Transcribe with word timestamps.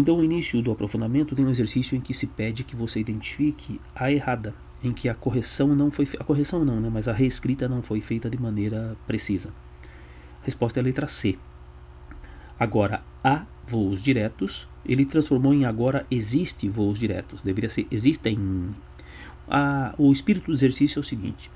Então, 0.00 0.16
o 0.16 0.24
início 0.24 0.62
do 0.62 0.72
aprofundamento 0.72 1.36
tem 1.36 1.44
um 1.44 1.50
exercício 1.50 1.94
em 1.94 2.00
que 2.00 2.14
se 2.14 2.26
pede 2.26 2.64
que 2.64 2.74
você 2.74 2.98
identifique 2.98 3.78
a 3.94 4.10
errada, 4.10 4.54
em 4.82 4.94
que 4.94 5.10
a 5.10 5.14
correção 5.14 5.76
não 5.76 5.90
foi 5.90 6.08
a 6.18 6.24
correção 6.24 6.64
não, 6.64 6.80
né, 6.80 6.88
mas 6.90 7.06
a 7.06 7.12
reescrita 7.12 7.68
não 7.68 7.82
foi 7.82 8.00
feita 8.00 8.30
de 8.30 8.40
maneira 8.40 8.96
precisa. 9.06 9.50
A 10.40 10.46
resposta 10.46 10.78
é 10.78 10.80
a 10.80 10.84
letra 10.84 11.06
C. 11.06 11.36
Agora, 12.58 13.02
há 13.22 13.44
voos 13.66 14.00
diretos, 14.00 14.66
ele 14.86 15.04
transformou 15.04 15.52
em 15.52 15.66
agora 15.66 16.06
existe 16.10 16.66
voos 16.66 16.98
diretos. 16.98 17.42
Deveria 17.42 17.68
ser 17.68 17.86
existem. 17.90 18.74
A, 19.46 19.94
o 19.98 20.10
espírito 20.10 20.46
do 20.46 20.54
exercício 20.54 20.98
é 20.98 21.00
o 21.00 21.04
seguinte: 21.04 21.50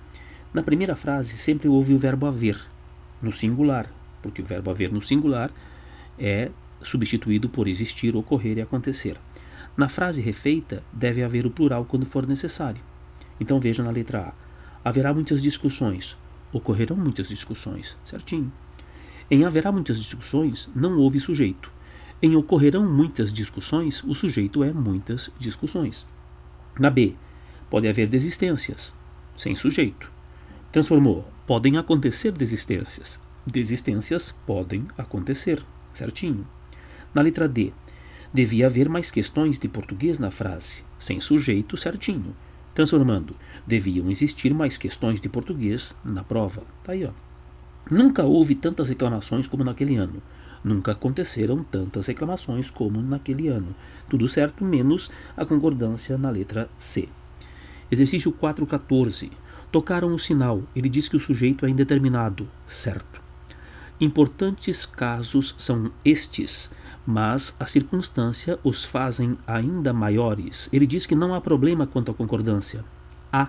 na 0.52 0.62
primeira 0.62 0.94
frase 0.94 1.38
sempre 1.38 1.66
houve 1.66 1.94
o 1.94 1.98
verbo 1.98 2.26
haver 2.26 2.60
no 3.22 3.32
singular, 3.32 3.90
porque 4.20 4.42
o 4.42 4.44
verbo 4.44 4.70
haver 4.70 4.92
no 4.92 5.00
singular 5.00 5.50
é 6.18 6.50
substituído 6.82 7.48
por 7.48 7.68
existir, 7.68 8.16
ocorrer 8.16 8.58
e 8.58 8.62
acontecer. 8.62 9.16
Na 9.76 9.88
frase 9.88 10.22
refeita, 10.22 10.82
deve 10.92 11.22
haver 11.22 11.46
o 11.46 11.50
plural 11.50 11.84
quando 11.84 12.06
for 12.06 12.26
necessário. 12.26 12.80
Então 13.40 13.58
veja 13.58 13.82
na 13.82 13.90
letra 13.90 14.20
A. 14.28 14.88
Haverá 14.88 15.12
muitas 15.12 15.42
discussões. 15.42 16.16
Ocorrerão 16.52 16.96
muitas 16.96 17.28
discussões. 17.28 17.98
Certinho. 18.04 18.52
Em 19.30 19.44
haverá 19.44 19.72
muitas 19.72 19.98
discussões, 19.98 20.70
não 20.74 20.98
houve 20.98 21.18
sujeito. 21.18 21.72
Em 22.22 22.36
ocorrerão 22.36 22.88
muitas 22.88 23.32
discussões, 23.32 24.04
o 24.04 24.14
sujeito 24.14 24.62
é 24.62 24.72
muitas 24.72 25.32
discussões. 25.38 26.06
Na 26.78 26.90
B, 26.90 27.14
pode 27.68 27.88
haver 27.88 28.06
desistências, 28.08 28.94
sem 29.36 29.56
sujeito. 29.56 30.10
Transformou. 30.70 31.28
Podem 31.46 31.76
acontecer 31.76 32.32
desistências. 32.32 33.20
Desistências 33.46 34.32
podem 34.46 34.86
acontecer. 34.96 35.62
Certinho. 35.92 36.46
Na 37.14 37.22
letra 37.22 37.48
D, 37.48 37.72
devia 38.32 38.66
haver 38.66 38.88
mais 38.88 39.10
questões 39.10 39.58
de 39.58 39.68
português 39.68 40.18
na 40.18 40.32
frase, 40.32 40.82
sem 40.98 41.20
sujeito 41.20 41.76
certinho. 41.76 42.34
Transformando, 42.74 43.36
deviam 43.64 44.10
existir 44.10 44.52
mais 44.52 44.76
questões 44.76 45.20
de 45.20 45.28
português 45.28 45.94
na 46.04 46.24
prova. 46.24 46.64
Tá 46.82 46.90
aí, 46.90 47.04
ó. 47.04 47.10
Nunca 47.88 48.24
houve 48.24 48.56
tantas 48.56 48.88
reclamações 48.88 49.46
como 49.46 49.62
naquele 49.62 49.94
ano. 49.94 50.20
Nunca 50.64 50.92
aconteceram 50.92 51.62
tantas 51.62 52.06
reclamações 52.06 52.68
como 52.70 53.00
naquele 53.00 53.46
ano. 53.46 53.76
Tudo 54.08 54.28
certo, 54.28 54.64
menos 54.64 55.08
a 55.36 55.44
concordância 55.44 56.18
na 56.18 56.30
letra 56.30 56.68
C. 56.76 57.08
Exercício 57.90 58.32
414. 58.32 59.30
Tocaram 59.70 60.12
o 60.12 60.18
sinal. 60.18 60.62
Ele 60.74 60.88
diz 60.88 61.08
que 61.08 61.16
o 61.16 61.20
sujeito 61.20 61.64
é 61.64 61.68
indeterminado. 61.68 62.48
Certo. 62.66 63.22
Importantes 64.00 64.84
casos 64.84 65.54
são 65.56 65.92
estes 66.04 66.72
mas 67.06 67.54
a 67.60 67.66
circunstância 67.66 68.58
os 68.64 68.84
fazem 68.84 69.36
ainda 69.46 69.92
maiores. 69.92 70.68
Ele 70.72 70.86
diz 70.86 71.06
que 71.06 71.14
não 71.14 71.34
há 71.34 71.40
problema 71.40 71.86
quanto 71.86 72.10
à 72.10 72.14
concordância. 72.14 72.84
Há. 73.32 73.48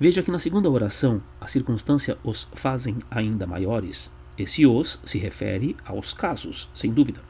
Veja 0.00 0.22
que 0.22 0.30
na 0.30 0.38
segunda 0.38 0.70
oração, 0.70 1.22
a 1.40 1.46
circunstância 1.46 2.18
os 2.24 2.48
fazem 2.54 2.98
ainda 3.10 3.46
maiores. 3.46 4.10
Esse 4.36 4.66
os 4.66 4.98
se 5.04 5.18
refere 5.18 5.76
aos 5.84 6.12
casos, 6.12 6.68
sem 6.74 6.92
dúvida. 6.92 7.20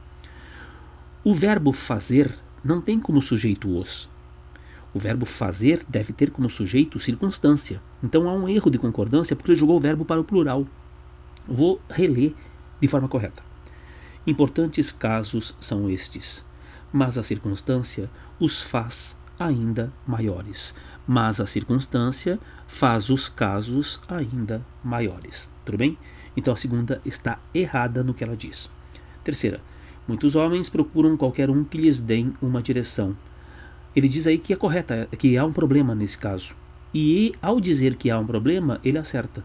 O 1.22 1.34
verbo 1.34 1.72
fazer 1.72 2.34
não 2.62 2.80
tem 2.80 2.98
como 2.98 3.20
sujeito 3.20 3.78
os. 3.78 4.08
O 4.94 4.98
verbo 4.98 5.26
fazer 5.26 5.84
deve 5.88 6.12
ter 6.12 6.30
como 6.30 6.48
sujeito 6.48 7.00
circunstância. 7.00 7.82
Então 8.02 8.28
há 8.28 8.32
um 8.32 8.48
erro 8.48 8.70
de 8.70 8.78
concordância 8.78 9.34
porque 9.34 9.50
ele 9.50 9.58
jogou 9.58 9.76
o 9.76 9.80
verbo 9.80 10.04
para 10.04 10.20
o 10.20 10.24
plural. 10.24 10.66
Vou 11.46 11.80
reler 11.90 12.32
de 12.80 12.88
forma 12.88 13.08
correta. 13.08 13.53
Importantes 14.26 14.90
casos 14.90 15.54
são 15.60 15.90
estes, 15.90 16.44
mas 16.90 17.18
a 17.18 17.22
circunstância 17.22 18.08
os 18.40 18.62
faz 18.62 19.18
ainda 19.38 19.92
maiores. 20.06 20.74
Mas 21.06 21.40
a 21.40 21.46
circunstância 21.46 22.38
faz 22.66 23.10
os 23.10 23.28
casos 23.28 24.00
ainda 24.08 24.64
maiores. 24.82 25.50
Tudo 25.64 25.76
bem? 25.76 25.98
Então 26.34 26.54
a 26.54 26.56
segunda 26.56 27.02
está 27.04 27.38
errada 27.54 28.02
no 28.02 28.14
que 28.14 28.24
ela 28.24 28.34
diz. 28.34 28.70
Terceira, 29.22 29.60
muitos 30.08 30.34
homens 30.34 30.70
procuram 30.70 31.18
qualquer 31.18 31.50
um 31.50 31.62
que 31.62 31.76
lhes 31.76 32.00
dê 32.00 32.26
uma 32.40 32.62
direção. 32.62 33.14
Ele 33.94 34.08
diz 34.08 34.26
aí 34.26 34.38
que 34.38 34.54
é 34.54 34.56
correta, 34.56 35.06
que 35.18 35.36
há 35.36 35.44
um 35.44 35.52
problema 35.52 35.94
nesse 35.94 36.16
caso. 36.16 36.56
E 36.94 37.34
ao 37.42 37.60
dizer 37.60 37.96
que 37.96 38.10
há 38.10 38.18
um 38.18 38.26
problema, 38.26 38.80
ele 38.82 38.96
acerta. 38.96 39.44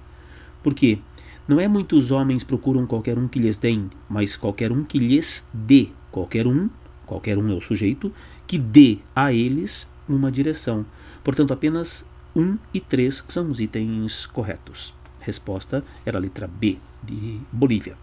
Por 0.63 0.73
quê? 0.73 1.00
Não 1.49 1.59
é 1.59 1.67
muitos 1.67 2.11
homens 2.11 2.43
procuram 2.43 2.85
qualquer 2.85 3.17
um 3.17 3.27
que 3.27 3.39
lhes 3.39 3.57
deem, 3.57 3.89
mas 4.07 4.37
qualquer 4.37 4.71
um 4.71 4.83
que 4.83 4.99
lhes 4.99 5.49
dê. 5.51 5.87
Qualquer 6.11 6.45
um, 6.45 6.69
qualquer 7.07 7.39
um 7.39 7.49
é 7.51 7.55
o 7.55 7.59
sujeito, 7.59 8.13
que 8.45 8.59
dê 8.59 8.99
a 9.15 9.33
eles 9.33 9.91
uma 10.07 10.31
direção. 10.31 10.85
Portanto, 11.23 11.51
apenas 11.51 12.07
um 12.35 12.55
e 12.71 12.79
três 12.79 13.25
são 13.27 13.49
os 13.49 13.59
itens 13.59 14.27
corretos. 14.27 14.93
Resposta 15.19 15.83
era 16.05 16.19
a 16.19 16.21
letra 16.21 16.47
B, 16.47 16.77
de 17.01 17.39
Bolívia. 17.51 17.97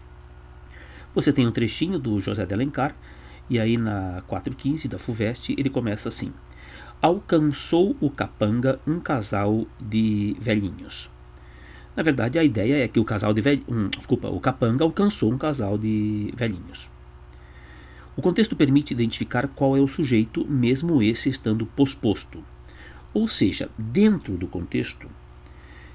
Você 1.15 1.31
tem 1.31 1.47
um 1.47 1.51
trechinho 1.51 1.97
do 1.97 2.19
José 2.19 2.45
de 2.45 2.53
Alencar, 2.53 2.97
e 3.49 3.57
aí 3.61 3.77
na 3.77 4.23
415 4.27 4.89
da 4.89 4.99
FUVEST 4.99 5.55
ele 5.57 5.69
começa 5.69 6.09
assim: 6.09 6.33
Alcançou 7.01 7.95
o 8.01 8.09
capanga 8.09 8.77
um 8.85 8.99
casal 8.99 9.65
de 9.79 10.35
velhinhos. 10.37 11.09
Na 11.97 12.03
verdade, 12.03 12.37
a 12.37 12.43
ideia 12.43 12.83
é 12.83 12.87
que 12.87 12.99
o 12.99 13.03
casal 13.03 13.33
de 13.33 13.41
velhinhos. 13.41 13.67
Um, 13.67 13.89
desculpa, 13.89 14.29
o 14.29 14.39
capanga 14.39 14.83
alcançou 14.83 15.33
um 15.33 15.37
casal 15.37 15.79
de 15.79 16.31
velhinhos. 16.37 16.91
O 18.15 18.21
contexto 18.21 18.55
permite 18.55 18.93
identificar 18.93 19.47
qual 19.47 19.75
é 19.75 19.79
o 19.79 19.87
sujeito, 19.87 20.45
mesmo 20.47 21.01
esse 21.01 21.27
estando 21.27 21.65
posposto. 21.65 22.43
Ou 23.15 23.27
seja, 23.27 23.67
dentro 23.75 24.37
do 24.37 24.47
contexto, 24.47 25.07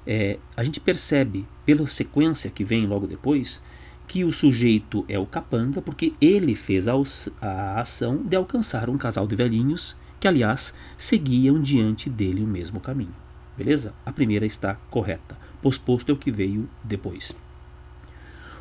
é, 0.05 0.39
a 0.57 0.63
gente 0.65 0.81
percebe, 0.81 1.45
pela 1.65 1.87
sequência 1.87 2.49
que 2.49 2.65
vem 2.65 2.85
logo 2.85 3.07
depois, 3.07 3.63
que 4.05 4.25
o 4.25 4.33
sujeito 4.33 5.05
é 5.07 5.17
o 5.17 5.25
capanga, 5.25 5.81
porque 5.81 6.11
ele 6.19 6.53
fez 6.53 6.85
a, 6.89 6.95
a 7.39 7.79
ação 7.79 8.17
de 8.17 8.35
alcançar 8.35 8.89
um 8.89 8.97
casal 8.97 9.25
de 9.25 9.37
velhinhos 9.37 9.95
que, 10.19 10.27
aliás, 10.27 10.73
seguiam 10.97 11.61
diante 11.61 12.09
dele 12.09 12.43
o 12.43 12.47
mesmo 12.47 12.81
caminho. 12.81 13.15
Beleza? 13.57 13.93
A 14.05 14.11
primeira 14.11 14.45
está 14.45 14.75
correta 14.89 15.43
posposto 15.63 16.11
é 16.11 16.13
o 16.13 16.17
que 16.17 16.29
veio 16.29 16.69
depois. 16.83 17.33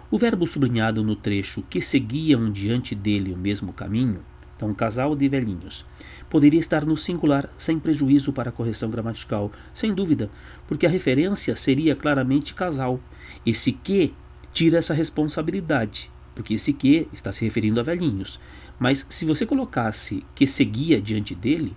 O 0.09 0.17
verbo 0.17 0.47
sublinhado 0.47 1.03
no 1.03 1.17
trecho 1.17 1.65
que 1.69 1.81
seguiam 1.81 2.51
diante 2.53 2.95
dele 2.95 3.33
o 3.33 3.37
mesmo 3.37 3.73
caminho, 3.73 4.21
então 4.55 4.69
um 4.69 4.75
casal 4.75 5.17
de 5.17 5.29
velhinhos, 5.29 5.85
poderia 6.31 6.61
estar 6.61 6.87
no 6.87 6.97
singular 6.97 7.51
sem 7.59 7.81
prejuízo 7.81 8.33
para 8.33 8.51
a 8.51 8.53
correção 8.53 8.89
gramatical, 8.89 9.51
sem 9.75 9.93
dúvida, 9.93 10.31
porque 10.69 10.87
a 10.87 10.89
referência 10.89 11.57
seria 11.57 11.97
claramente 11.97 12.55
casal. 12.55 13.01
Esse 13.45 13.73
que 13.73 14.15
tira 14.53 14.79
essa 14.79 14.95
responsabilidade, 14.95 16.09
porque 16.37 16.55
esse 16.55 16.73
que 16.73 17.09
está 17.13 17.33
se 17.33 17.45
referindo 17.45 17.81
a 17.81 17.83
velhinhos. 17.83 18.39
Mas 18.79 19.05
se 19.09 19.25
você 19.25 19.45
colocasse 19.45 20.25
que 20.35 20.47
seguia 20.47 21.03
diante 21.03 21.35
dele, 21.35 21.77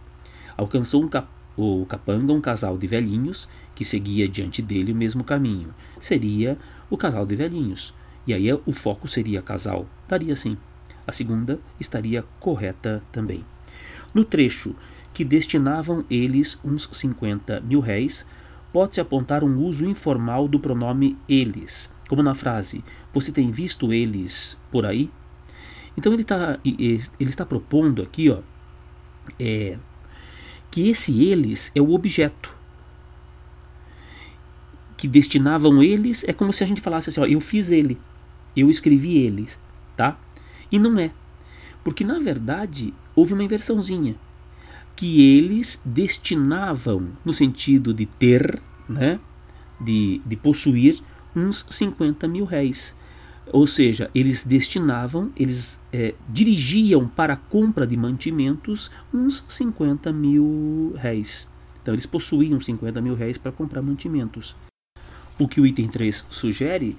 alcançou 0.55 1.03
um 1.03 1.07
cap 1.07 1.27
o 1.57 1.85
capanga 1.85 2.33
um 2.33 2.41
casal 2.41 2.77
de 2.77 2.85
velhinhos 2.85 3.47
que 3.75 3.85
seguia 3.85 4.27
diante 4.27 4.61
dele 4.61 4.93
o 4.93 4.95
mesmo 4.95 5.23
caminho. 5.23 5.73
Seria 5.99 6.57
o 6.89 6.97
casal 6.97 7.25
de 7.25 7.35
velhinhos. 7.35 7.93
E 8.25 8.33
aí 8.33 8.51
o 8.51 8.71
foco 8.71 9.07
seria 9.07 9.41
casal. 9.41 9.87
Daria 10.07 10.35
sim. 10.35 10.57
A 11.05 11.11
segunda 11.11 11.59
estaria 11.79 12.23
correta 12.39 13.03
também. 13.11 13.45
No 14.13 14.23
trecho 14.23 14.73
que 15.13 15.23
destinavam 15.23 16.03
eles 16.09 16.57
uns 16.63 16.89
50 16.91 17.61
mil 17.61 17.79
réis, 17.79 18.25
pode-se 18.73 18.99
apontar 18.99 19.43
um 19.43 19.59
uso 19.59 19.85
informal 19.85 20.47
do 20.47 20.59
pronome 20.59 21.17
eles, 21.29 21.93
como 22.09 22.21
na 22.21 22.35
frase 22.35 22.83
Você 23.13 23.31
tem 23.31 23.49
visto 23.51 23.93
eles 23.93 24.59
por 24.71 24.85
aí? 24.85 25.09
Então 25.97 26.11
ele, 26.11 26.23
tá, 26.23 26.59
ele 26.63 26.99
está 27.19 27.45
propondo 27.45 28.01
aqui 28.01 28.29
ó, 28.29 28.39
é, 29.39 29.77
que 30.69 30.89
esse 30.89 31.23
eles 31.23 31.71
é 31.73 31.81
o 31.81 31.93
objeto 31.93 32.54
que 34.97 35.07
destinavam 35.07 35.83
eles, 35.83 36.23
é 36.27 36.33
como 36.33 36.53
se 36.53 36.63
a 36.63 36.67
gente 36.67 36.81
falasse 36.81 37.09
assim, 37.09 37.21
ó, 37.21 37.25
eu 37.25 37.39
fiz 37.39 37.69
ele, 37.71 37.97
eu 38.55 38.69
escrevi 38.69 39.17
eles, 39.17 39.59
tá? 39.95 40.17
E 40.71 40.79
não 40.79 40.97
é. 40.99 41.11
Porque 41.83 42.03
na 42.03 42.19
verdade 42.19 42.93
houve 43.15 43.33
uma 43.33 43.43
inversãozinha 43.43 44.15
que 44.95 45.37
eles 45.37 45.81
destinavam 45.83 47.09
no 47.23 47.33
sentido 47.33 47.93
de 47.93 48.05
ter, 48.05 48.61
né, 48.87 49.19
de, 49.79 50.21
de 50.25 50.35
possuir 50.35 51.01
uns 51.35 51.65
50 51.69 52.27
mil 52.27 52.45
réis. 52.45 52.95
Ou 53.51 53.67
seja, 53.67 54.09
eles 54.15 54.43
destinavam, 54.43 55.31
eles 55.35 55.79
é, 55.93 56.15
dirigiam 56.27 57.07
para 57.07 57.33
a 57.33 57.37
compra 57.37 57.85
de 57.85 57.95
mantimentos 57.95 58.89
uns 59.13 59.45
50 59.47 60.11
mil 60.11 60.93
réis. 60.97 61.47
Então 61.81 61.93
eles 61.93 62.05
possuíam 62.05 62.59
50 62.59 62.99
mil 63.01 63.13
réis 63.13 63.37
para 63.37 63.51
comprar 63.51 63.81
mantimentos. 63.81 64.55
O 65.37 65.49
que 65.49 65.59
o 65.59 65.65
item 65.65 65.89
3 65.89 66.25
sugere 66.29 66.95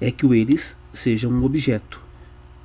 é 0.00 0.10
que 0.10 0.24
o 0.24 0.32
eles 0.32 0.74
seja 0.90 1.28
um 1.28 1.44
objeto. 1.44 2.00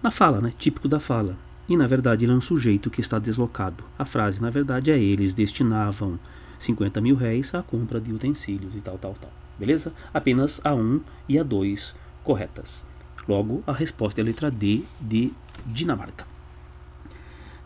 Na 0.02 0.10
fala, 0.10 0.40
né? 0.40 0.54
típico 0.58 0.88
da 0.88 0.98
fala. 0.98 1.38
e 1.68 1.76
na 1.76 1.86
verdade 1.86 2.24
ele 2.24 2.32
é 2.32 2.36
um 2.36 2.40
sujeito 2.40 2.90
que 2.90 3.02
está 3.02 3.20
deslocado. 3.20 3.84
A 4.00 4.06
frase, 4.06 4.42
na 4.42 4.50
verdade, 4.50 4.90
é 4.90 4.98
eles 4.98 5.34
destinavam 5.34 6.18
50 6.58 7.02
mil 7.02 7.18
réis 7.18 7.54
à 7.54 7.62
compra 7.62 8.00
de 8.00 8.14
utensílios 8.14 8.78
e 8.78 8.80
tal, 8.80 8.98
tal, 8.98 9.14
tal. 9.20 9.32
Beleza? 9.60 9.92
Apenas 10.14 10.62
a 10.64 10.74
1 10.74 11.02
e 11.28 11.38
a 11.38 11.44
2 11.44 11.94
corretas. 12.24 12.86
Logo, 13.28 13.62
a 13.68 13.74
resposta 13.74 14.22
é 14.22 14.24
a 14.24 14.26
letra 14.26 14.50
D 14.50 14.84
de 15.02 15.34
Dinamarca. 15.66 16.26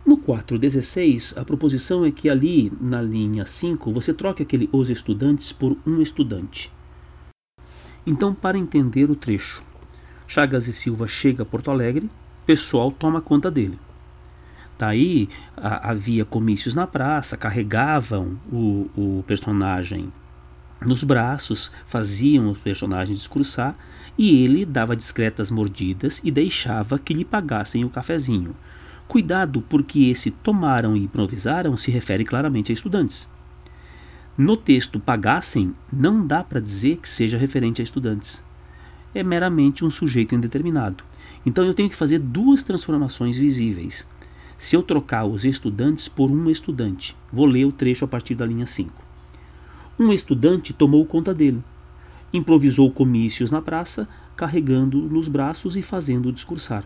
No 0.03 0.17
4.16, 0.17 1.37
a 1.37 1.45
proposição 1.45 2.03
é 2.03 2.09
que 2.09 2.31
ali 2.31 2.73
na 2.81 2.99
linha 2.99 3.45
5 3.45 3.91
você 3.91 4.11
troque 4.11 4.41
aquele 4.41 4.67
os 4.71 4.89
estudantes 4.89 5.51
por 5.51 5.77
um 5.85 6.01
estudante. 6.01 6.71
Então, 8.05 8.33
para 8.33 8.57
entender 8.57 9.09
o 9.11 9.15
trecho, 9.15 9.63
Chagas 10.27 10.67
e 10.67 10.73
Silva 10.73 11.07
chega 11.07 11.43
a 11.43 11.45
Porto 11.45 11.69
Alegre, 11.69 12.09
pessoal 12.45 12.91
toma 12.91 13.21
conta 13.21 13.51
dele. 13.51 13.77
Daí 14.77 15.29
a, 15.55 15.91
havia 15.91 16.25
comícios 16.25 16.73
na 16.73 16.87
praça, 16.87 17.37
carregavam 17.37 18.39
o, 18.51 18.89
o 18.95 19.23
personagem 19.27 20.11
nos 20.83 21.03
braços, 21.03 21.71
faziam 21.85 22.49
o 22.49 22.55
personagem 22.55 23.13
discursar 23.13 23.75
e 24.17 24.43
ele 24.43 24.65
dava 24.65 24.95
discretas 24.95 25.51
mordidas 25.51 26.19
e 26.23 26.31
deixava 26.31 26.97
que 26.97 27.13
lhe 27.13 27.23
pagassem 27.23 27.85
o 27.85 27.89
cafezinho. 27.89 28.55
Cuidado, 29.07 29.61
porque 29.61 30.09
esse 30.09 30.31
tomaram 30.31 30.95
e 30.95 31.03
improvisaram 31.03 31.77
se 31.77 31.91
refere 31.91 32.23
claramente 32.23 32.71
a 32.71 32.73
estudantes. 32.73 33.27
No 34.43 34.57
texto 34.57 34.99
pagassem, 34.99 35.75
não 35.93 36.25
dá 36.25 36.43
para 36.43 36.59
dizer 36.59 36.97
que 36.97 37.07
seja 37.07 37.37
referente 37.37 37.79
a 37.79 37.83
estudantes. 37.83 38.43
É 39.13 39.21
meramente 39.21 39.85
um 39.85 39.89
sujeito 39.91 40.33
indeterminado. 40.33 41.03
Então 41.45 41.63
eu 41.63 41.75
tenho 41.75 41.91
que 41.91 41.95
fazer 41.95 42.17
duas 42.17 42.63
transformações 42.63 43.37
visíveis. 43.37 44.09
Se 44.57 44.75
eu 44.75 44.81
trocar 44.81 45.25
os 45.25 45.45
estudantes 45.45 46.07
por 46.07 46.31
um 46.31 46.49
estudante, 46.49 47.15
vou 47.31 47.45
ler 47.45 47.65
o 47.65 47.71
trecho 47.71 48.03
a 48.03 48.07
partir 48.07 48.33
da 48.33 48.43
linha 48.43 48.65
5. 48.65 48.91
Um 49.99 50.11
estudante 50.11 50.73
tomou 50.73 51.05
conta 51.05 51.35
dele. 51.35 51.63
Improvisou 52.33 52.89
comícios 52.89 53.51
na 53.51 53.61
praça, 53.61 54.09
carregando 54.35 55.03
nos 55.03 55.27
braços 55.27 55.75
e 55.75 55.83
fazendo 55.83 56.33
discursar. 56.33 56.83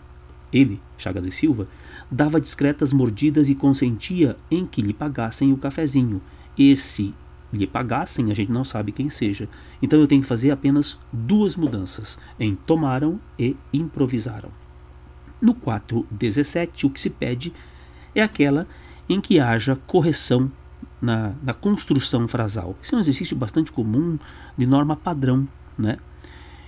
Ele, 0.52 0.82
Chagas 0.98 1.26
e 1.26 1.32
Silva, 1.32 1.70
dava 2.12 2.42
discretas 2.42 2.92
mordidas 2.92 3.48
e 3.48 3.56
consentia 3.56 4.36
em 4.52 4.66
que 4.66 4.82
lhe 4.82 4.94
pagassem 4.94 5.54
o 5.54 5.58
cafezinho. 5.58 6.22
Esse 6.58 7.14
lhe 7.54 7.68
pagassem, 7.68 8.32
a 8.32 8.34
gente 8.34 8.52
não 8.52 8.64
sabe 8.64 8.92
quem 8.92 9.10
seja. 9.10 9.48
Então 9.82 10.00
eu 10.00 10.08
tenho 10.08 10.22
que 10.22 10.28
fazer 10.28 10.52
apenas 10.52 11.00
duas 11.12 11.56
mudanças 11.56 12.20
em 12.40 12.56
tomaram 12.56 13.20
e 13.38 13.56
improvisaram. 13.74 14.50
No 15.42 15.54
4.17, 15.54 16.86
o 16.86 16.90
que 16.90 17.00
se 17.00 17.10
pede 17.10 17.54
é 18.14 18.22
aquela 18.22 18.68
em 19.08 19.22
que 19.22 19.40
haja 19.40 19.76
correção 19.88 20.52
na, 21.02 21.34
na 21.44 21.54
construção 21.54 22.28
frasal. 22.28 22.76
Esse 22.82 22.94
é 22.94 22.98
um 22.98 23.02
exercício 23.02 23.36
bastante 23.36 23.72
comum 23.72 24.18
de 24.58 24.66
norma 24.66 24.96
padrão, 24.96 25.48
né? 25.78 25.98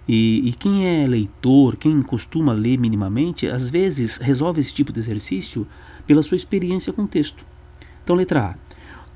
E, 0.07 0.47
e, 0.47 0.53
quem 0.53 0.85
é 0.85 1.06
leitor, 1.06 1.75
quem 1.75 2.01
costuma 2.01 2.53
ler 2.53 2.77
minimamente, 2.77 3.45
às 3.45 3.69
vezes 3.69 4.15
resolve 4.15 4.62
esse 4.62 4.74
tipo 4.74 4.94
de 4.94 5.00
exercício 5.00 5.68
pela 6.06 6.24
sua 6.24 6.38
experiência 6.38 6.94
com 6.94 7.03
o 7.03 7.07
texto. 7.07 7.45
Então, 8.03 8.15
letra 8.15 8.51
A. 8.51 8.67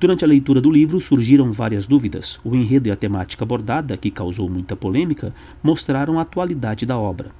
Durante 0.02 0.24
a 0.24 0.26
leitura 0.26 0.60
do 0.60 0.68
livro 0.68 1.00
surgiram 1.00 1.52
várias 1.52 1.86
dúvidas. 1.86 2.40
O 2.42 2.56
enredo 2.56 2.88
e 2.88 2.90
a 2.90 2.96
temática 2.96 3.44
abordada, 3.44 3.96
que 3.96 4.10
causou 4.10 4.50
muita 4.50 4.74
polêmica, 4.74 5.32
mostraram 5.62 6.18
a 6.18 6.22
atualidade 6.22 6.84
da 6.84 6.98
obra. 6.98 7.30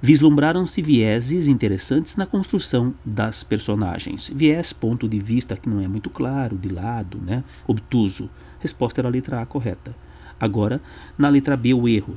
Vislumbraram-se 0.00 0.80
vieses 0.80 1.48
interessantes 1.48 2.14
na 2.14 2.24
construção 2.24 2.94
das 3.04 3.42
personagens. 3.42 4.30
Viés, 4.32 4.72
ponto 4.72 5.08
de 5.08 5.18
vista 5.18 5.56
que 5.56 5.68
não 5.68 5.80
é 5.80 5.88
muito 5.88 6.08
claro, 6.08 6.56
de 6.56 6.68
lado, 6.68 7.18
né? 7.18 7.42
obtuso. 7.66 8.30
Resposta 8.60 9.00
era 9.00 9.08
a 9.08 9.10
letra 9.10 9.42
A 9.42 9.46
correta. 9.46 9.92
Agora, 10.38 10.80
na 11.18 11.28
letra 11.28 11.56
B, 11.56 11.74
o 11.74 11.88
erro. 11.88 12.16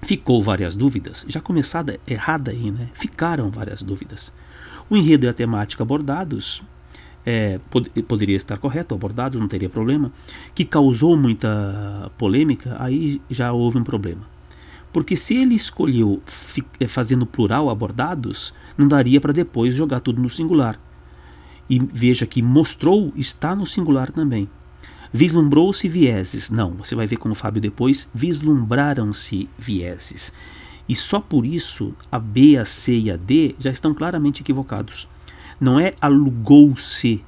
Ficou 0.00 0.42
várias 0.42 0.74
dúvidas, 0.74 1.26
já 1.28 1.42
começada 1.42 2.00
errada 2.08 2.52
aí, 2.52 2.70
né? 2.70 2.88
Ficaram 2.94 3.50
várias 3.50 3.82
dúvidas. 3.82 4.32
O 4.88 4.96
enredo 4.96 5.26
e 5.26 5.28
a 5.28 5.34
temática 5.34 5.82
abordados 5.82 6.64
é, 7.26 7.58
pod 7.68 7.90
poderia 8.04 8.36
estar 8.36 8.56
correto, 8.56 8.94
abordados, 8.94 9.40
não 9.40 9.48
teria 9.48 9.68
problema. 9.68 10.12
Que 10.54 10.64
causou 10.64 11.16
muita 11.16 12.10
polêmica, 12.16 12.76
aí 12.78 13.20
já 13.28 13.52
houve 13.52 13.78
um 13.78 13.84
problema. 13.84 14.22
Porque 14.92 15.16
se 15.16 15.36
ele 15.36 15.56
escolheu 15.56 16.22
é, 16.78 16.86
fazendo 16.86 17.26
plural 17.26 17.68
abordados, 17.68 18.54
não 18.78 18.86
daria 18.86 19.20
para 19.20 19.32
depois 19.32 19.74
jogar 19.74 20.00
tudo 20.00 20.22
no 20.22 20.30
singular. 20.30 20.80
E 21.68 21.80
veja 21.80 22.24
que 22.24 22.40
mostrou 22.40 23.12
está 23.16 23.54
no 23.56 23.66
singular 23.66 24.12
também. 24.12 24.48
Vislumbrou-se 25.12 25.88
vieses. 25.88 26.48
Não, 26.48 26.70
você 26.72 26.94
vai 26.94 27.06
ver 27.06 27.16
como 27.16 27.34
Fábio 27.34 27.60
depois. 27.60 28.08
Vislumbraram-se 28.14 29.48
vieses. 29.58 30.32
E 30.88 30.94
só 30.94 31.20
por 31.20 31.44
isso 31.44 31.92
a 32.10 32.18
B, 32.20 32.56
a 32.56 32.64
C 32.64 32.96
e 32.96 33.10
a 33.10 33.16
D 33.16 33.56
já 33.58 33.70
estão 33.70 33.92
claramente 33.92 34.42
equivocados. 34.42 35.08
Não 35.60 35.80
é 35.80 35.94
alugou-se 36.00 37.24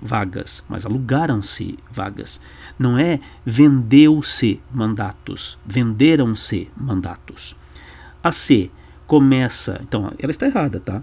vagas, 0.00 0.64
mas 0.68 0.84
alugaram-se 0.84 1.78
vagas. 1.90 2.40
Não 2.78 2.98
é 2.98 3.20
vendeu-se 3.44 4.60
mandatos, 4.72 5.58
venderam-se 5.64 6.68
mandatos. 6.76 7.54
A 8.22 8.32
C 8.32 8.70
começa, 9.06 9.80
então 9.82 10.12
ela 10.18 10.30
está 10.30 10.46
errada, 10.46 10.80
tá? 10.80 11.02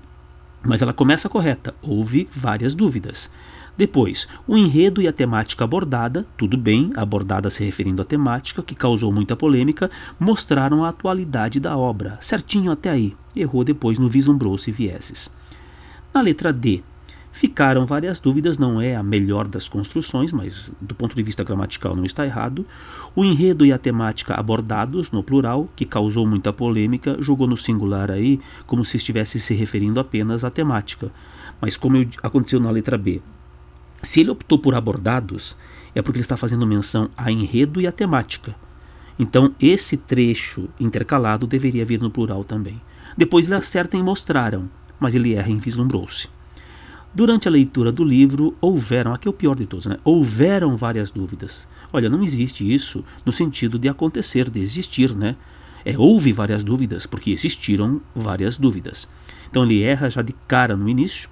Mas 0.64 0.82
ela 0.82 0.94
começa 0.94 1.30
correta. 1.30 1.74
Houve 1.82 2.28
várias 2.32 2.76
dúvidas. 2.76 3.32
Depois, 3.78 4.28
o 4.46 4.58
enredo 4.58 5.02
e 5.02 5.08
a 5.08 5.14
temática 5.14 5.64
abordada, 5.64 6.28
tudo 6.36 6.58
bem, 6.58 6.92
abordada 6.98 7.50
se 7.50 7.64
referindo 7.64 8.02
à 8.02 8.06
temática, 8.06 8.62
que 8.62 8.76
causou 8.76 9.10
muita 9.10 9.38
polêmica, 9.38 9.90
mostraram 10.20 10.84
a 10.84 10.90
atualidade 10.90 11.62
da 11.62 11.78
obra, 11.78 12.18
certinho 12.20 12.74
até 12.74 12.90
aí. 12.90 13.16
Errou 13.34 13.64
depois 13.64 13.98
no 13.98 14.10
vislumbrou-se 14.10 14.70
vieses. 14.70 15.32
Na 16.14 16.22
letra 16.22 16.52
D, 16.52 16.82
ficaram 17.32 17.86
várias 17.86 18.20
dúvidas, 18.20 18.58
não 18.58 18.82
é 18.82 18.96
a 18.96 19.04
melhor 19.04 19.48
das 19.48 19.70
construções, 19.70 20.32
mas 20.32 20.72
do 20.82 20.96
ponto 20.96 21.16
de 21.16 21.22
vista 21.22 21.44
gramatical 21.44 21.96
não 21.96 22.04
está 22.04 22.26
errado. 22.26 22.66
O 23.16 23.24
enredo 23.24 23.64
e 23.64 23.72
a 23.72 23.78
temática 23.78 24.34
abordados, 24.34 25.12
no 25.12 25.22
plural, 25.22 25.70
que 25.76 25.86
causou 25.86 26.26
muita 26.26 26.52
polêmica, 26.52 27.16
jogou 27.20 27.48
no 27.48 27.56
singular 27.56 28.10
aí, 28.10 28.40
como 28.66 28.84
se 28.84 28.98
estivesse 28.98 29.40
se 29.40 29.54
referindo 29.54 30.00
apenas 30.00 30.44
à 30.44 30.50
temática. 30.50 31.12
Mas 31.62 31.78
como 31.78 31.98
aconteceu 32.24 32.60
na 32.60 32.72
letra 32.72 32.98
B, 32.98 33.22
se 34.02 34.22
ele 34.22 34.32
optou 34.32 34.58
por 34.58 34.74
abordados, 34.74 35.56
é 35.94 36.02
porque 36.02 36.18
ele 36.18 36.24
está 36.24 36.38
fazendo 36.38 36.66
menção 36.66 37.10
a 37.16 37.32
enredo 37.32 37.80
e 37.80 37.86
a 37.86 37.92
temática. 37.92 38.56
Então, 39.18 39.54
esse 39.60 39.98
trecho 39.98 40.70
intercalado 40.80 41.46
deveria 41.46 41.86
vir 41.86 42.02
no 42.02 42.10
plural 42.10 42.44
também. 42.44 42.82
Depois 43.18 43.46
ele 43.46 43.56
acerta 43.56 43.98
em 43.98 44.04
mostraram, 44.04 44.70
mas 45.00 45.16
ele 45.16 45.34
erra 45.34 45.50
em 45.50 45.58
vislumbrou-se. 45.58 46.28
Durante 47.14 47.48
a 47.48 47.52
leitura 47.52 47.92
do 47.92 48.04
livro, 48.04 48.56
houveram, 48.62 49.14
aqui 49.14 49.28
é 49.28 49.32
o 49.32 49.34
pior 49.34 49.56
de 49.56 49.66
todos, 49.66 49.88
né? 49.88 49.98
Houveram 50.04 50.78
várias 50.78 51.10
dúvidas. 51.10 51.68
Olha, 51.92 52.08
não 52.08 52.24
existe 52.24 52.72
isso 52.72 53.04
no 53.26 53.32
sentido 53.32 53.80
de 53.80 53.90
acontecer, 53.90 54.50
de 54.50 54.60
existir, 54.60 55.16
né? 55.16 55.36
É, 55.84 55.98
houve 55.98 56.32
várias 56.32 56.64
dúvidas, 56.64 57.08
porque 57.08 57.32
existiram 57.32 58.00
várias 58.14 58.58
dúvidas. 58.58 59.08
Então 59.50 59.64
ele 59.64 59.82
erra 59.82 60.10
já 60.10 60.22
de 60.22 60.36
cara 60.48 60.76
no 60.76 60.88
início, 60.88 61.30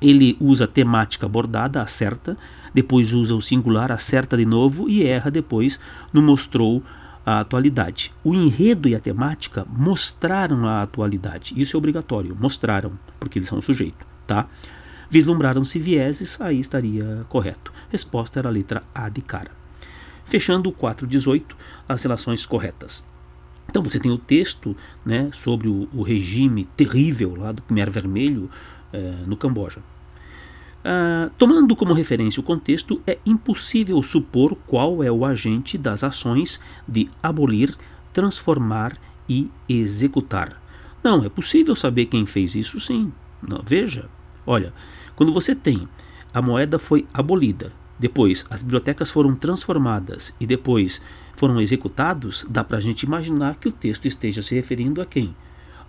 ele 0.00 0.36
usa 0.40 0.64
a 0.64 0.68
temática 0.68 1.26
abordada, 1.26 1.80
acerta, 1.80 2.36
depois 2.74 3.12
usa 3.12 3.34
o 3.34 3.40
singular, 3.40 3.90
acerta 3.90 4.36
de 4.36 4.44
novo 4.44 4.88
e 4.88 5.02
erra 5.02 5.30
depois 5.30 5.80
no 6.12 6.22
mostrou 6.22 6.82
a 7.24 7.40
atualidade. 7.40 8.12
O 8.24 8.34
enredo 8.34 8.88
e 8.88 8.94
a 8.94 9.00
temática 9.00 9.66
mostraram 9.68 10.66
a 10.66 10.82
atualidade. 10.82 11.60
Isso 11.60 11.76
é 11.76 11.78
obrigatório, 11.78 12.36
mostraram, 12.38 12.92
porque 13.18 13.38
eles 13.38 13.48
são 13.48 13.58
o 13.58 13.62
sujeito, 13.62 14.06
tá? 14.26 14.48
Vislumbraram-se 15.10 15.78
vieses, 15.78 16.40
aí 16.40 16.60
estaria 16.60 17.26
correto. 17.28 17.72
Resposta 17.90 18.38
era 18.38 18.48
a 18.48 18.52
letra 18.52 18.82
A 18.94 19.08
de 19.08 19.20
cara. 19.20 19.50
Fechando 20.24 20.68
o 20.68 20.72
4.18, 20.72 21.44
as 21.88 22.02
relações 22.02 22.46
corretas. 22.46 23.04
Então 23.68 23.82
você 23.82 23.98
tem 23.98 24.10
o 24.10 24.18
texto 24.18 24.76
né, 25.04 25.30
sobre 25.32 25.68
o, 25.68 25.88
o 25.92 26.02
regime 26.02 26.64
terrível 26.76 27.34
lá 27.36 27.52
do 27.52 27.62
Khmer 27.62 27.90
Vermelho, 27.90 28.50
eh, 28.92 29.24
no 29.26 29.36
Camboja. 29.36 29.80
Uh, 30.80 31.30
tomando 31.36 31.76
como 31.76 31.92
referência 31.92 32.40
o 32.40 32.44
contexto, 32.44 33.02
é 33.06 33.18
impossível 33.26 34.02
supor 34.02 34.56
qual 34.66 35.02
é 35.04 35.12
o 35.12 35.24
agente 35.24 35.76
das 35.76 36.02
ações 36.02 36.60
de 36.88 37.10
abolir, 37.22 37.76
transformar 38.12 38.96
e 39.28 39.50
executar. 39.68 40.60
Não, 41.04 41.24
é 41.24 41.28
possível 41.28 41.76
saber 41.76 42.06
quem 42.06 42.24
fez 42.24 42.54
isso 42.54 42.80
sim. 42.80 43.12
Não, 43.46 43.60
veja, 43.64 44.08
olha, 44.46 44.72
quando 45.14 45.32
você 45.32 45.54
tem 45.54 45.86
a 46.32 46.40
moeda 46.40 46.78
foi 46.78 47.06
abolida, 47.12 47.72
depois 47.98 48.46
as 48.48 48.62
bibliotecas 48.62 49.10
foram 49.10 49.34
transformadas 49.34 50.34
e 50.40 50.46
depois 50.46 51.02
foram 51.36 51.60
executados, 51.60 52.46
dá 52.48 52.64
para 52.64 52.78
a 52.78 52.80
gente 52.80 53.02
imaginar 53.02 53.56
que 53.56 53.68
o 53.68 53.72
texto 53.72 54.06
esteja 54.06 54.42
se 54.42 54.54
referindo 54.54 55.02
a 55.02 55.06
quem? 55.06 55.34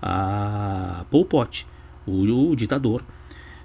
A 0.01 1.05
Pol 1.10 1.25
Pot 1.25 1.67
o, 2.05 2.51
o 2.51 2.55
ditador. 2.55 3.03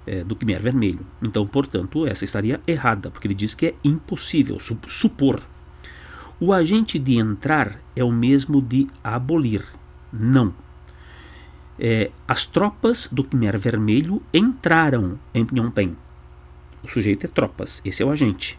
É, 0.07 0.23
do 0.23 0.35
Khmer 0.35 0.61
Vermelho. 0.61 1.05
Então, 1.21 1.45
portanto, 1.45 2.07
essa 2.07 2.23
estaria 2.23 2.59
errada, 2.65 3.11
porque 3.11 3.27
ele 3.27 3.35
diz 3.35 3.53
que 3.53 3.67
é 3.67 3.75
impossível 3.83 4.57
supor. 4.87 5.41
O 6.39 6.53
agente 6.53 6.97
de 6.97 7.17
entrar 7.17 7.79
é 7.95 8.03
o 8.03 8.11
mesmo 8.11 8.61
de 8.61 8.87
abolir. 9.03 9.65
Não. 10.11 10.53
É, 11.79 12.09
as 12.27 12.45
tropas 12.45 13.07
do 13.11 13.23
Khmer 13.23 13.59
Vermelho 13.59 14.21
entraram 14.33 15.19
em 15.33 15.45
Phnom 15.45 15.69
Penh. 15.69 15.95
O 16.83 16.87
sujeito 16.87 17.25
é 17.25 17.29
tropas, 17.29 17.81
esse 17.83 18.01
é 18.01 18.05
o 18.05 18.11
agente. 18.11 18.57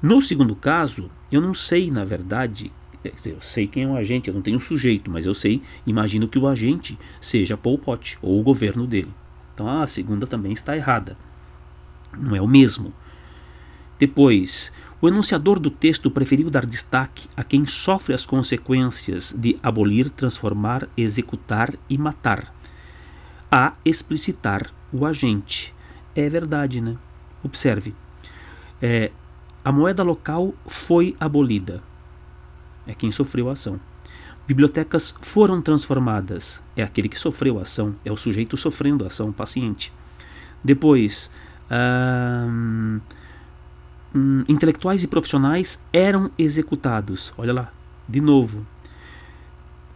No 0.00 0.22
segundo 0.22 0.54
caso, 0.54 1.10
eu 1.30 1.40
não 1.40 1.52
sei, 1.52 1.90
na 1.90 2.04
verdade, 2.04 2.70
eu 3.24 3.40
sei 3.40 3.66
quem 3.66 3.84
é 3.84 3.86
o 3.86 3.96
agente, 3.96 4.28
eu 4.28 4.34
não 4.34 4.42
tenho 4.42 4.60
sujeito, 4.60 5.10
mas 5.10 5.26
eu 5.26 5.34
sei, 5.34 5.62
imagino 5.86 6.28
que 6.28 6.38
o 6.38 6.46
agente 6.46 6.98
seja 7.20 7.56
Pol 7.56 7.78
Pot 7.78 8.18
ou 8.22 8.38
o 8.38 8.42
governo 8.42 8.86
dele. 8.86 9.12
Então 9.58 9.82
a 9.82 9.88
segunda 9.88 10.24
também 10.24 10.52
está 10.52 10.76
errada. 10.76 11.16
Não 12.16 12.36
é 12.36 12.40
o 12.40 12.46
mesmo. 12.46 12.92
Depois, 13.98 14.72
o 15.00 15.08
enunciador 15.08 15.58
do 15.58 15.68
texto 15.68 16.12
preferiu 16.12 16.48
dar 16.48 16.64
destaque 16.64 17.28
a 17.36 17.42
quem 17.42 17.66
sofre 17.66 18.14
as 18.14 18.24
consequências 18.24 19.34
de 19.36 19.58
abolir, 19.60 20.10
transformar, 20.10 20.88
executar 20.96 21.74
e 21.90 21.98
matar, 21.98 22.54
a 23.50 23.72
explicitar 23.84 24.72
o 24.92 25.04
agente. 25.04 25.74
É 26.14 26.28
verdade, 26.28 26.80
né? 26.80 26.96
Observe. 27.42 27.96
É, 28.80 29.10
a 29.64 29.72
moeda 29.72 30.04
local 30.04 30.54
foi 30.68 31.16
abolida. 31.18 31.82
É 32.86 32.94
quem 32.94 33.10
sofreu 33.10 33.48
a 33.48 33.54
ação. 33.54 33.80
Bibliotecas 34.48 35.14
foram 35.20 35.60
transformadas. 35.60 36.62
É 36.74 36.82
aquele 36.82 37.06
que 37.06 37.18
sofreu 37.18 37.58
a 37.58 37.62
ação, 37.62 37.94
é 38.02 38.10
o 38.10 38.16
sujeito 38.16 38.56
sofrendo 38.56 39.04
a 39.04 39.08
ação, 39.08 39.28
o 39.28 39.32
paciente. 39.32 39.92
Depois, 40.64 41.30
hum, 41.70 42.98
intelectuais 44.48 45.04
e 45.04 45.06
profissionais 45.06 45.78
eram 45.92 46.30
executados. 46.38 47.30
Olha 47.36 47.52
lá, 47.52 47.72
de 48.08 48.22
novo. 48.22 48.66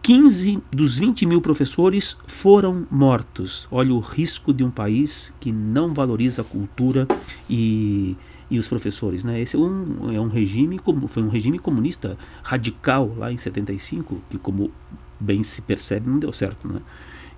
15 0.03 0.61
dos 0.69 0.99
20 0.99 1.25
mil 1.25 1.41
professores 1.41 2.15
foram 2.27 2.85
mortos. 2.91 3.67
Olha 3.71 3.91
o 3.91 3.99
risco 3.99 4.53
de 4.53 4.63
um 4.63 4.69
país 4.69 5.33
que 5.39 5.51
não 5.51 5.95
valoriza 5.95 6.43
a 6.43 6.45
cultura 6.45 7.07
e 7.49 8.15
e 8.53 8.59
os 8.59 8.67
professores. 8.67 9.23
Né? 9.23 9.41
Esse 9.41 9.55
é 9.55 9.59
um, 9.59 10.13
é 10.13 10.19
um 10.21 10.27
regime, 10.27 10.77
como 10.77 11.07
foi 11.07 11.23
um 11.23 11.27
regime 11.27 11.57
comunista 11.57 12.15
radical 12.43 13.11
lá 13.17 13.31
em 13.31 13.37
75, 13.37 14.21
que 14.29 14.37
como 14.37 14.71
bem 15.19 15.41
se 15.41 15.59
percebe 15.63 16.07
não 16.07 16.19
deu 16.19 16.31
certo. 16.31 16.67
Né? 16.67 16.79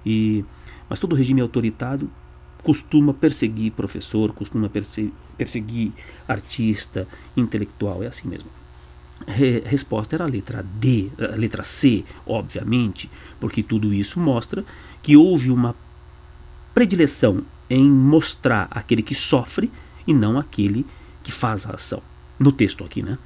E, 0.05 0.43
mas 0.89 1.00
todo 1.00 1.15
regime 1.15 1.39
autoritário 1.39 2.10
costuma 2.62 3.13
perseguir 3.13 3.72
professor, 3.72 4.34
costuma 4.34 4.67
perse 4.67 5.13
perseguir 5.38 5.93
artista, 6.27 7.07
intelectual, 7.36 8.03
é 8.03 8.07
assim 8.07 8.27
mesmo. 8.27 8.50
Re 9.25 9.60
resposta 9.60 10.17
era 10.17 10.25
a 10.25 10.27
letra 10.27 10.63
D, 10.63 11.10
a 11.17 11.36
letra 11.36 11.63
C, 11.63 12.03
obviamente, 12.25 13.10
porque 13.39 13.63
tudo 13.63 13.93
isso 13.93 14.19
mostra 14.19 14.65
que 15.01 15.15
houve 15.15 15.50
uma 15.50 15.75
predileção 16.74 17.41
em 17.69 17.89
mostrar 17.89 18.67
aquele 18.69 19.01
que 19.01 19.15
sofre 19.15 19.72
e 20.05 20.13
não 20.13 20.38
aquele 20.38 20.84
que 20.84 21.04
faz 21.32 21.65
a 21.65 21.72
ação. 21.72 22.01
No 22.39 22.51
texto 22.51 22.84
aqui, 22.84 23.01
né? 23.01 23.17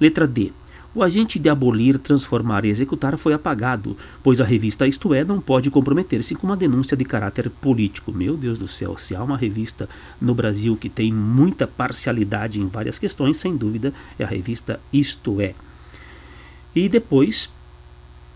Letra 0.00 0.26
D. 0.26 0.52
O 0.92 1.04
agente 1.04 1.38
de 1.38 1.48
abolir, 1.48 1.98
transformar 2.00 2.64
e 2.64 2.68
executar 2.68 3.16
foi 3.16 3.32
apagado, 3.32 3.96
pois 4.24 4.40
a 4.40 4.44
revista 4.44 4.88
Isto 4.88 5.14
É 5.14 5.22
não 5.22 5.40
pode 5.40 5.70
comprometer-se 5.70 6.34
com 6.34 6.48
uma 6.48 6.56
denúncia 6.56 6.96
de 6.96 7.04
caráter 7.04 7.48
político. 7.48 8.10
Meu 8.10 8.36
Deus 8.36 8.58
do 8.58 8.66
céu, 8.66 8.98
se 8.98 9.14
há 9.14 9.22
uma 9.22 9.36
revista 9.36 9.88
no 10.20 10.34
Brasil 10.34 10.76
que 10.76 10.88
tem 10.88 11.12
muita 11.12 11.64
parcialidade 11.64 12.60
em 12.60 12.66
várias 12.66 12.98
questões, 12.98 13.36
sem 13.36 13.56
dúvida 13.56 13.94
é 14.18 14.24
a 14.24 14.26
revista 14.26 14.80
Isto 14.92 15.40
É. 15.40 15.54
E 16.74 16.88
depois, 16.88 17.48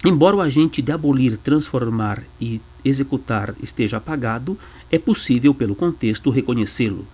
embora 0.05 0.37
o 0.37 0.41
agente 0.41 0.81
de 0.81 0.93
abolir, 0.93 1.37
transformar 1.37 2.23
e 2.41 2.61
executar 2.85 3.53
esteja 3.61 3.97
apagado, 3.97 4.57
é 4.93 4.99
possível, 4.99 5.53
pelo 5.53 5.75
contexto, 5.75 6.31
reconhecê-lo. 6.31 7.05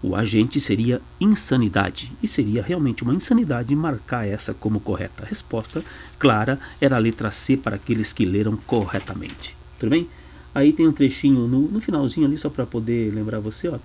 O 0.00 0.14
agente 0.14 0.60
seria 0.60 1.00
insanidade, 1.20 2.12
e 2.22 2.28
seria 2.28 2.62
realmente 2.62 3.02
uma 3.02 3.14
insanidade 3.14 3.74
marcar 3.74 4.26
essa 4.26 4.54
como 4.54 4.78
correta. 4.78 5.24
A 5.24 5.26
resposta 5.26 5.82
clara 6.18 6.58
era 6.80 6.96
a 6.96 7.00
letra 7.00 7.32
C 7.32 7.56
para 7.56 7.76
aqueles 7.76 8.12
que 8.12 8.24
leram 8.24 8.56
corretamente. 8.56 9.56
Tudo 9.78 9.90
bem? 9.90 10.08
Aí 10.54 10.72
tem 10.72 10.86
um 10.86 10.92
trechinho 10.92 11.48
no, 11.48 11.62
no 11.62 11.80
finalzinho 11.80 12.26
ali, 12.26 12.36
só 12.36 12.48
para 12.48 12.64
poder 12.64 13.12
lembrar 13.12 13.40
você, 13.40 13.68
ó. 13.68 13.78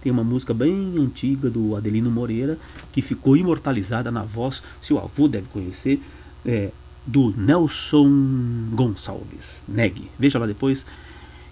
Tem 0.00 0.12
uma 0.12 0.22
música 0.22 0.54
bem 0.54 0.94
antiga 0.98 1.50
do 1.50 1.74
Adelino 1.74 2.10
Moreira, 2.12 2.56
que 2.92 3.02
ficou 3.02 3.36
imortalizada 3.36 4.10
na 4.10 4.22
voz, 4.22 4.62
seu 4.80 5.00
avô 5.00 5.26
deve 5.26 5.48
conhecer, 5.48 6.00
é, 6.44 6.70
do 7.04 7.34
Nelson 7.36 8.70
Gonçalves. 8.72 9.64
Negue. 9.66 10.10
Veja 10.16 10.38
lá 10.38 10.46
depois. 10.46 10.86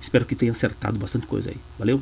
Espero 0.00 0.24
que 0.24 0.36
tenha 0.36 0.52
acertado 0.52 0.98
bastante 0.98 1.26
coisa 1.26 1.50
aí. 1.50 1.56
Valeu? 1.78 2.00